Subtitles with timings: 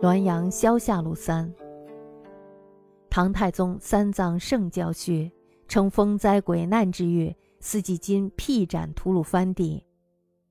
[0.00, 1.52] 滦阳萧下路三。
[3.10, 5.32] 唐太宗三藏圣教序
[5.66, 9.84] 称风灾鬼难之月，四季金辟斩吐鲁番地。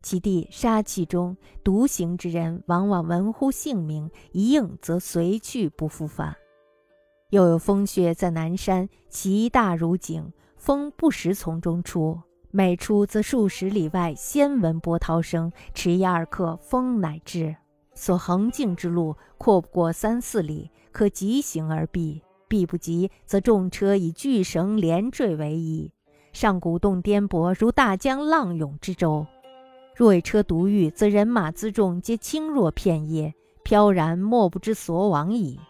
[0.00, 6.34] 其地杀气中，独行之人往往闻乎姓名，一应则随去不复返。
[7.28, 12.18] 又有风穴在南山，其大如井，风不时从中出，
[12.50, 17.54] 每出则数十里外先闻波涛声，迟一二刻，风乃至。
[17.94, 25.90] 所横径之路阔不过三四里，可急行而避；避不及，则重车以巨绳连缀为一，
[26.32, 29.26] 上古洞颠簸，如大江浪涌之舟。
[29.94, 35.60] 若为车独遇，则人马辎重皆轻若片叶，飘然莫不知所往矣。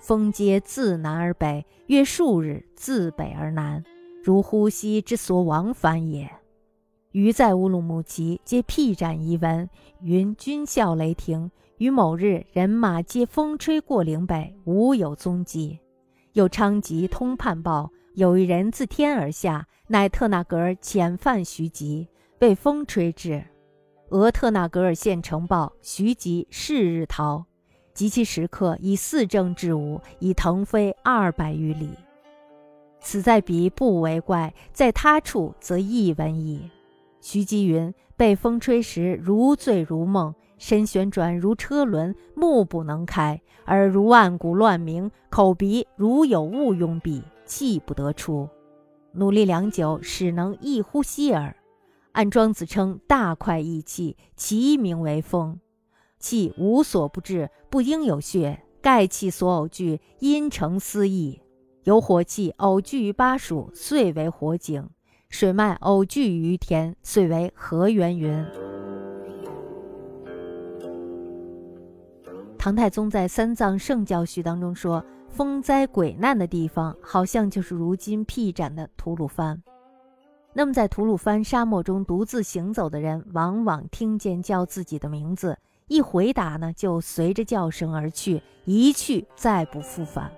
[0.00, 3.84] 风皆自南而北，约数日自北而南，
[4.22, 6.28] 如呼吸之所往返也。
[7.12, 9.68] 余在乌鲁木齐，皆辟斩遗文，
[10.00, 11.50] 云军校雷霆。
[11.78, 15.78] 于某日，人马皆风吹过岭北，无有踪迹。
[16.32, 23.44] 又昌吉通判报，有一人自天而下，乃特纳格尔遣犯徐吉，被风吹至。
[24.08, 27.44] 俄特纳格尔县城报，徐吉是日逃，
[27.94, 31.90] 及其时刻，以四正至午，已腾飞二百余里。
[33.00, 36.68] 此在彼不为怪，在他处则亦闻矣。
[37.20, 40.34] 徐吉云：被风吹时，如醉如梦。
[40.58, 48.48] 身旋转如车轮，目不能开，耳如万鼓乱鸣，口鼻如有物拥蔽，气不得出。
[49.12, 51.56] 努力良久，始能一呼吸耳。
[52.12, 55.58] 按庄子称大快意气，其名为风。
[56.18, 58.60] 气无所不至，不应有穴。
[58.80, 61.40] 盖气所偶聚，因成思意。
[61.84, 64.84] 有火气偶聚于巴蜀，遂为火井；
[65.30, 68.67] 水脉偶聚于田，遂为河源云。
[72.68, 79.62] 唐太宗在《三藏圣教序》当中说：“风灾鬼难的地方，好像就是如今辟斩的吐鲁番。
[80.52, 85.56] 那么，在吐鲁番沙漠中独自行走的人，往往听见叫自己的名字，
[85.86, 90.30] 一回答呢，就随着叫声而去，一去再不复返。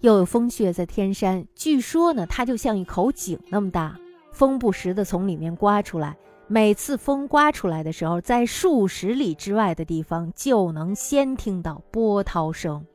[0.00, 3.98] 又有风穴在天山，据说呢，它就像一口井那么大，
[4.30, 6.14] 风不时的从里面刮出来。”
[6.50, 12.86] 每次风刮出来的时候，在数十里之外的地方就能先听到波涛声。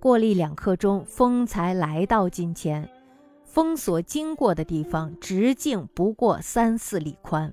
[0.00, 2.88] 过了一两刻钟，风才来到近前。
[3.44, 7.52] 风所经过的地方直径不过三四里宽，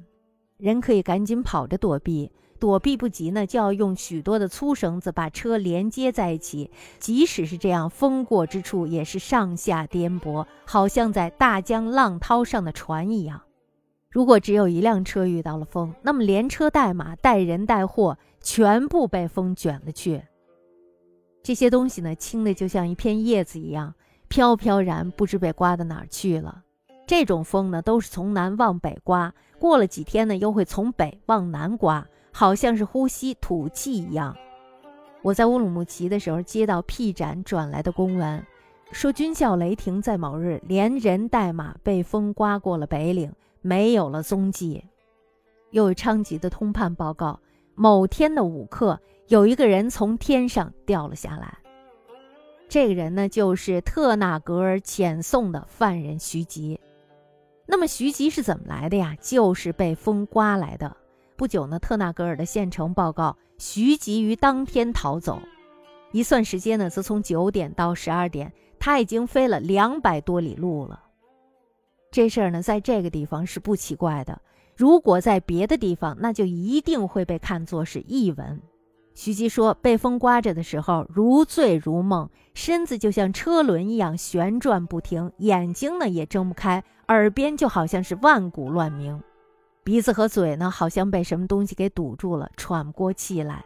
[0.56, 2.31] 人可以赶紧跑着躲避。
[2.57, 6.72] 躲避不及呢，就要用许多的粗绳子把车连接在一起。
[7.00, 13.41] 即使是这样，风过之处也是上下颠簸，好像在大江浪涛上的船一样。
[14.12, 20.24] 如果只有一辆车遇到了风，那么连车带马、带人带货全部被风卷了去。
[21.44, 23.94] 这些东西呢，轻的就像一片叶子一样，
[24.28, 26.64] 飘飘然，不知被刮到哪儿去了。
[27.06, 34.36] 这种风呢，都是从南往北刮，过了几天呢，又会从北往南刮，好像是呼吸吐气一样。
[35.22, 38.44] 我在乌鲁木齐的时候，接到辟斩转来的公文，
[38.91, 43.31] 说军校雷霆在某日连人带马被风刮过了北岭。
[43.62, 44.84] 没有了踪迹，
[45.72, 47.40] 又有昌吉的通判报告：
[47.75, 51.58] 某天的午刻，有一个人从天上掉了下来。
[52.68, 56.80] 这个人呢，就是特纳格尔遣送的犯人徐吉。
[57.66, 59.16] 那么徐吉是怎么来的呀？
[59.22, 60.96] 就是被风刮来的。
[61.36, 65.41] 不久呢，特纳格尔的县城报告，徐吉于当天逃走。
[66.12, 71.03] 一算时间呢，则从九点到十二点，他已经飞了两百多里路了。
[72.12, 74.42] 这事儿呢，在这个地方是不奇怪的。
[74.75, 78.59] 如果在别的地方，那就一定会被看作是异闻。
[79.14, 89.22] 徐吉说，被风刮着的时候，如醉如梦，身子就像车轮一样旋转不停，眼睛呢也睁不开，耳边就好像是万鼓乱鸣，
[89.84, 93.64] 鼻子和嘴呢好像被什么东西给堵住了，喘不过气来，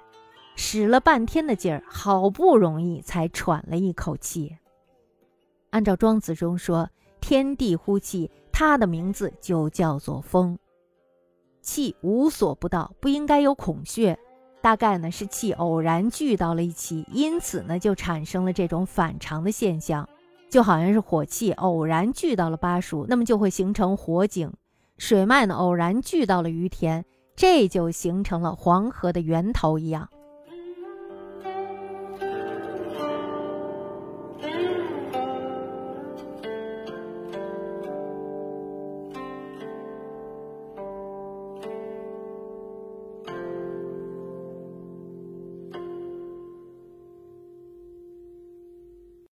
[0.56, 4.57] 使了半天的劲儿，好不容易才喘了一口气。
[5.69, 6.90] 按照庄子中说。
[7.33, 10.56] 天地呼气，它的名字就叫做风。
[11.63, 14.15] 气无所不到，不应该有孔穴。
[14.62, 20.07] 大概呢是气偶然聚到了一起，因此呢就产生了这种反常的现象，
[20.47, 24.51] 就好像是火气偶然聚到了巴蜀，那么就会形成火井；
[25.00, 27.03] 水脉呢偶然聚到了于田，
[27.35, 30.07] 这就形成了黄河的源头一样。